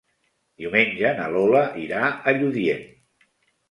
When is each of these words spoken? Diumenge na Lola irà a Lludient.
Diumenge 0.63 1.13
na 1.21 1.29
Lola 1.35 1.63
irà 1.85 2.03
a 2.19 2.37
Lludient. 2.43 2.87